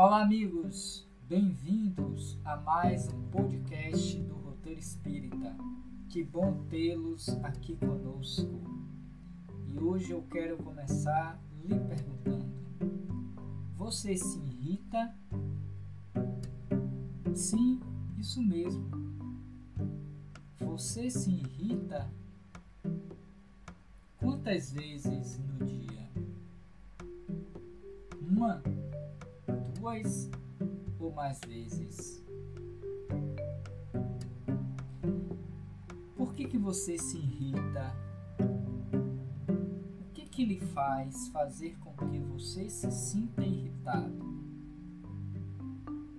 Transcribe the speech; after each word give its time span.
Olá, 0.00 0.22
amigos! 0.22 1.04
Bem-vindos 1.28 2.38
a 2.44 2.56
mais 2.56 3.08
um 3.08 3.20
podcast 3.32 4.16
do 4.20 4.36
Roteiro 4.36 4.78
Espírita. 4.78 5.56
Que 6.08 6.22
bom 6.22 6.64
tê-los 6.70 7.28
aqui 7.42 7.74
conosco. 7.74 8.62
E 9.66 9.76
hoje 9.76 10.12
eu 10.12 10.22
quero 10.30 10.56
começar 10.58 11.36
lhe 11.64 11.74
perguntando: 11.80 12.46
Você 13.74 14.16
se 14.16 14.38
irrita? 14.38 15.16
Sim, 17.34 17.80
isso 18.20 18.40
mesmo. 18.40 18.88
Você 20.60 21.10
se 21.10 21.28
irrita? 21.28 22.08
Quantas 24.16 24.72
vezes 24.72 25.40
no 25.40 25.66
dia? 25.66 26.08
Uma, 28.22 28.62
ou 31.00 31.10
mais 31.12 31.40
vezes? 31.46 32.22
Por 36.14 36.34
que, 36.34 36.46
que 36.46 36.58
você 36.58 36.98
se 36.98 37.16
irrita? 37.16 37.96
O 38.38 40.12
que, 40.12 40.26
que 40.26 40.44
lhe 40.44 40.60
faz 40.60 41.28
fazer 41.28 41.78
com 41.78 41.94
que 42.06 42.18
você 42.18 42.68
se 42.68 42.90
sinta 42.90 43.42
irritado? 43.42 44.12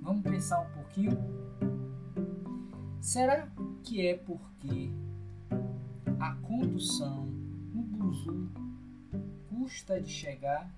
Vamos 0.00 0.22
pensar 0.22 0.60
um 0.60 0.70
pouquinho? 0.70 1.18
Será 3.02 3.50
que 3.82 4.06
é 4.06 4.16
porque 4.16 4.90
a 6.18 6.34
condução 6.36 7.26
no 7.26 7.82
buzu 7.82 8.48
custa 9.50 10.00
de 10.00 10.08
chegar 10.08 10.72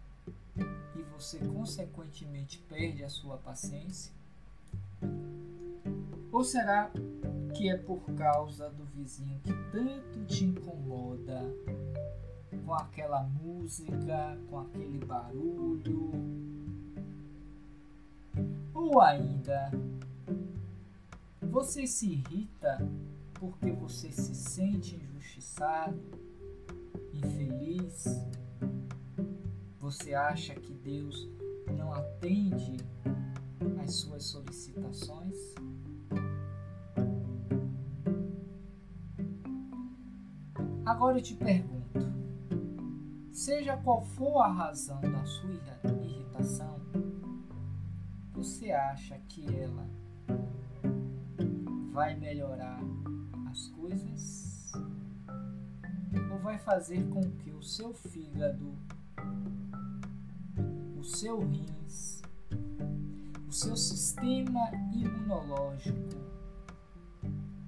e 0.56 1.02
você 1.12 1.38
consequentemente 1.38 2.58
perde 2.68 3.04
a 3.04 3.08
sua 3.08 3.36
paciência? 3.38 4.12
Ou 6.32 6.44
será 6.44 6.90
que 7.54 7.68
é 7.68 7.76
por 7.76 8.00
causa 8.14 8.70
do 8.70 8.84
vizinho 8.84 9.40
que 9.40 9.52
tanto 9.72 10.24
te 10.26 10.44
incomoda 10.44 11.42
com 12.64 12.74
aquela 12.74 13.22
música, 13.22 14.38
com 14.48 14.60
aquele 14.60 15.04
barulho? 15.04 16.10
Ou 18.72 19.00
ainda 19.00 19.70
você 21.42 21.86
se 21.86 22.06
irrita 22.12 22.78
porque 23.34 23.70
você 23.72 24.10
se 24.12 24.34
sente 24.34 24.94
injustiçado, 24.96 25.98
infeliz? 27.12 28.04
Você 29.90 30.14
acha 30.14 30.54
que 30.54 30.72
Deus 30.72 31.28
não 31.76 31.92
atende 31.92 32.76
às 33.82 33.96
suas 33.96 34.22
solicitações? 34.22 35.36
Agora 40.86 41.18
eu 41.18 41.22
te 41.24 41.34
pergunto: 41.34 41.98
seja 43.32 43.76
qual 43.78 44.00
for 44.00 44.42
a 44.42 44.52
razão 44.52 45.00
da 45.00 45.24
sua 45.24 45.50
irritação, 46.04 46.80
você 48.32 48.70
acha 48.70 49.18
que 49.28 49.44
ela 49.56 49.90
vai 51.90 52.14
melhorar 52.14 52.78
as 53.50 53.66
coisas 53.66 54.70
ou 56.30 56.38
vai 56.38 56.60
fazer 56.60 57.04
com 57.08 57.22
que 57.38 57.50
o 57.50 57.60
seu 57.60 57.92
fígado, 57.92 58.78
seu 61.10 61.40
rins, 61.40 62.22
o 63.48 63.52
seu 63.52 63.76
sistema 63.76 64.70
imunológico, 64.92 65.98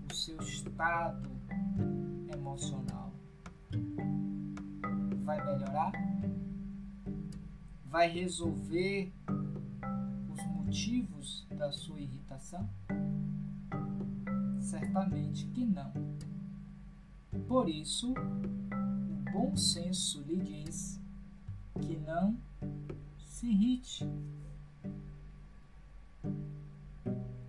o 0.09 0.15
seu 0.15 0.41
estado 0.41 1.29
emocional 2.33 3.13
vai 5.25 5.45
melhorar? 5.45 5.93
Vai 7.87 8.09
resolver 8.09 9.13
os 10.33 10.47
motivos 10.47 11.45
da 11.51 11.73
sua 11.73 12.01
irritação? 12.01 12.69
Certamente 14.61 15.47
que 15.49 15.67
não. 15.67 15.93
Por 17.49 17.69
isso, 17.69 18.13
o 18.13 19.33
bom 19.33 19.57
senso 19.57 20.23
lhe 20.23 20.37
diz 20.37 21.01
que 21.81 21.97
não 21.99 22.39
se 23.43 23.47
irrite. 23.49 24.09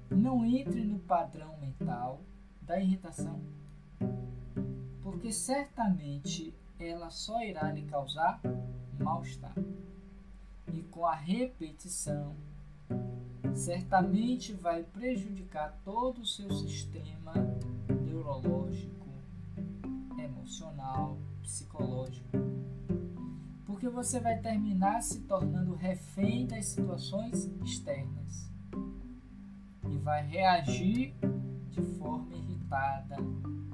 Não 0.10 0.44
entre 0.44 0.84
no 0.84 0.98
padrão 0.98 1.56
mental 1.60 2.20
da 2.62 2.80
irritação, 2.80 3.40
porque 5.04 5.32
certamente 5.32 6.52
ela 6.80 7.12
só 7.12 7.44
irá 7.44 7.72
lhe 7.72 7.84
causar 7.84 8.42
mal-estar. 9.00 9.54
E 10.74 10.82
com 10.84 11.06
a 11.06 11.14
repetição, 11.14 12.36
certamente 13.54 14.52
vai 14.52 14.82
prejudicar 14.82 15.78
todo 15.86 16.22
o 16.22 16.26
seu 16.26 16.52
sistema 16.52 17.34
neurológico, 18.04 19.08
emocional, 20.18 21.20
psicológico. 21.44 22.30
Porque 23.74 23.90
você 23.90 24.20
vai 24.20 24.38
terminar 24.38 25.02
se 25.02 25.22
tornando 25.22 25.74
refém 25.74 26.46
das 26.46 26.68
situações 26.68 27.46
externas 27.66 28.48
e 29.90 29.98
vai 29.98 30.24
reagir 30.28 31.16
de 31.72 31.82
forma 31.98 32.36
irritada, 32.36 33.16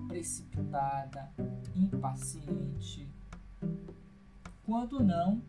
precipitada, 0.07 1.29
impaciente, 1.75 3.13
quando 4.63 5.03
não 5.03 5.43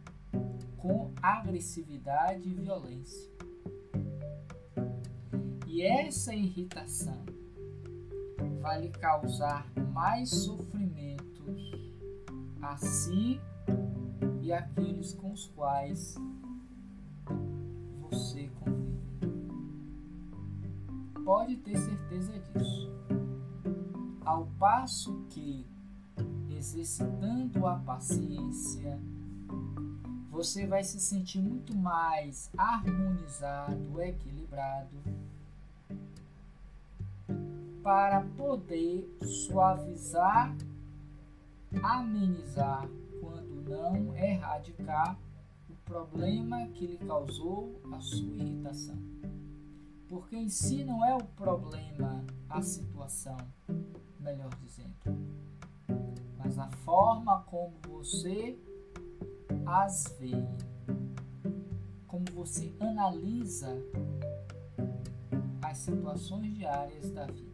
com 0.78 1.14
agressividade 1.22 2.48
e 2.48 2.54
violência. 2.54 3.30
E 5.64 5.80
essa 5.80 6.34
irritação 6.34 7.24
vai 8.60 8.80
lhe 8.80 8.90
causar 8.90 9.70
mais 9.92 10.28
sofrimentos 10.28 11.70
a 12.60 12.76
si 12.76 13.40
e 14.42 14.52
aqueles 14.52 15.12
com 15.14 15.32
os 15.32 15.46
quais 15.46 16.16
você 18.00 18.50
convive. 18.60 18.90
Pode 21.24 21.56
ter 21.58 21.76
certeza 21.76 22.32
disso. 22.38 22.90
Ao 24.24 24.46
passo 24.58 25.24
que, 25.30 25.66
exercitando 26.50 27.66
a 27.66 27.76
paciência, 27.76 28.98
você 30.30 30.66
vai 30.66 30.82
se 30.82 30.98
sentir 30.98 31.40
muito 31.40 31.76
mais 31.76 32.50
harmonizado, 32.56 34.00
equilibrado 34.00 34.96
para 37.82 38.22
poder 38.36 39.08
suavizar, 39.22 40.54
amenizar, 41.82 42.88
não 43.60 44.14
erradicar 44.16 45.18
o 45.68 45.74
problema 45.84 46.66
que 46.68 46.86
lhe 46.86 46.98
causou 46.98 47.80
a 47.92 48.00
sua 48.00 48.36
irritação. 48.36 48.96
Porque 50.08 50.36
em 50.36 50.48
si 50.48 50.84
não 50.84 51.04
é 51.04 51.14
o 51.14 51.24
problema 51.24 52.24
a 52.48 52.60
situação, 52.62 53.36
melhor 54.18 54.50
dizendo, 54.56 54.96
mas 56.36 56.58
a 56.58 56.68
forma 56.68 57.42
como 57.42 57.74
você 57.88 58.58
as 59.64 60.16
vê, 60.18 60.32
como 62.08 62.24
você 62.32 62.72
analisa 62.80 63.76
as 65.62 65.78
situações 65.78 66.54
diárias 66.54 67.10
da 67.10 67.26
vida 67.26 67.50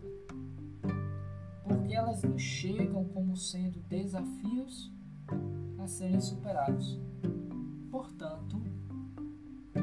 porque 1.67 1.95
elas 1.95 2.23
nos 2.23 2.43
chegam 2.43 3.05
como 3.05 3.37
sendo 3.37 3.81
desafios 3.89 4.91
a 5.87 5.89
serem 5.89 6.21
superados. 6.21 6.99
Portanto, 7.93 8.61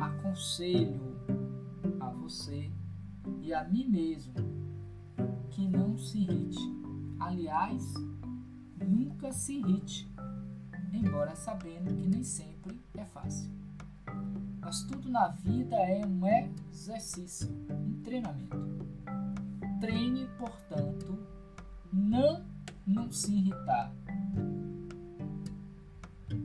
aconselho 0.01 1.17
a 1.97 2.09
você 2.09 2.69
e 3.41 3.53
a 3.53 3.63
mim 3.63 3.87
mesmo 3.87 4.33
que 5.49 5.65
não 5.65 5.97
se 5.97 6.17
irrite. 6.17 6.59
Aliás, 7.21 7.93
nunca 8.85 9.31
se 9.31 9.53
irrite, 9.53 10.13
embora 10.91 11.37
sabendo 11.37 11.95
que 11.95 12.05
nem 12.09 12.21
sempre 12.21 12.77
é 12.97 13.05
fácil. 13.05 13.49
Mas 14.59 14.83
tudo 14.83 15.09
na 15.09 15.29
vida 15.29 15.77
é 15.77 16.05
um 16.05 16.27
exercício, 16.27 17.49
um 17.69 18.01
treinamento. 18.03 18.57
Treine, 19.79 20.27
portanto, 20.37 21.17
não 21.93 22.43
não 22.85 23.09
se 23.09 23.31
irritar, 23.33 23.93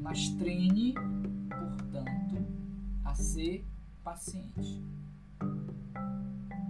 mas 0.09 0.31
treine, 0.31 0.95
portanto, 1.51 2.43
a 3.05 3.15
ser 3.15 3.63
paciente. 4.03 4.83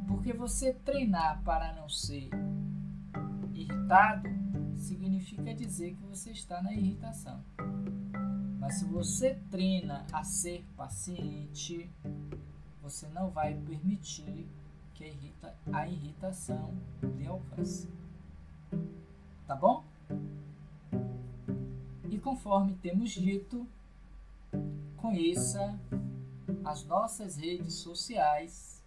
Porque 0.08 0.32
você 0.32 0.72
treinar 0.72 1.40
para 1.44 1.72
não 1.74 1.88
ser 1.88 2.30
irritado 3.54 4.28
significa 4.74 5.54
dizer 5.54 5.94
que 5.94 6.02
você 6.02 6.32
está 6.32 6.60
na 6.60 6.72
irritação. 6.72 7.40
Mas 8.58 8.74
se 8.80 8.84
você 8.86 9.36
treina 9.52 10.04
a 10.12 10.24
ser 10.24 10.66
paciente, 10.76 11.88
você 12.82 13.06
não 13.10 13.30
vai 13.30 13.54
permitir 13.54 14.48
que 14.94 15.04
a, 15.04 15.06
irrita 15.06 15.54
a 15.72 15.86
irritação 15.86 16.74
lhe 17.16 17.28
alcance. 17.28 17.88
Tá 19.46 19.54
bom? 19.54 19.84
Conforme 22.28 22.74
temos 22.74 23.12
dito, 23.12 23.66
conheça 24.98 25.80
as 26.62 26.84
nossas 26.84 27.38
redes 27.38 27.76
sociais, 27.76 28.84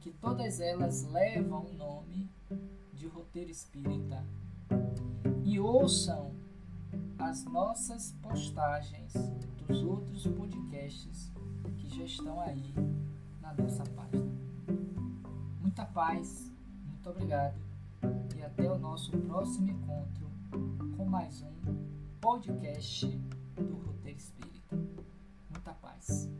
que 0.00 0.10
todas 0.10 0.58
elas 0.58 1.04
levam 1.04 1.66
o 1.66 1.74
nome 1.74 2.30
de 2.94 3.06
Roteiro 3.06 3.50
Espírita. 3.50 4.24
E 5.44 5.60
ouçam 5.60 6.32
as 7.18 7.44
nossas 7.44 8.12
postagens 8.22 9.12
dos 9.68 9.82
outros 9.82 10.26
podcasts 10.28 11.30
que 11.76 11.94
já 11.94 12.04
estão 12.04 12.40
aí 12.40 12.72
na 13.42 13.52
nossa 13.52 13.84
página. 13.84 14.32
Muita 15.60 15.84
paz, 15.84 16.50
muito 16.86 17.10
obrigado 17.10 17.60
e 18.34 18.42
até 18.42 18.72
o 18.72 18.78
nosso 18.78 19.10
próximo 19.18 19.68
encontro 19.68 20.26
com 20.96 21.04
mais 21.04 21.42
um 21.42 22.01
podcast 22.22 23.04
do 23.56 23.74
Roteiro 23.78 24.16
Espírita. 24.16 24.76
Muita 25.50 25.74
paz. 25.74 26.30